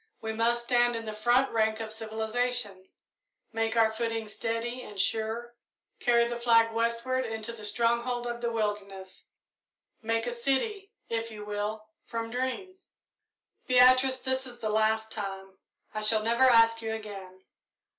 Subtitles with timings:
[0.19, 2.89] We must stand in the front rank of civilisation,
[3.53, 5.53] make our footing steady and sure,
[5.99, 9.25] carry the flag westward into the stronghold of the wilderness
[10.01, 12.89] make a city, if you will, from dreams.
[13.67, 15.59] "Beatrice, this is the last time
[15.93, 17.43] I shall never ask you again.